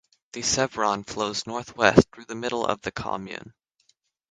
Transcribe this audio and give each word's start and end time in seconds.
The 0.31 0.39
Sevron 0.39 1.05
flows 1.05 1.45
northwest 1.45 2.07
through 2.11 2.25
the 2.25 2.33
middle 2.33 2.65
of 2.65 2.81
the 2.81 2.91
commune. 2.91 3.53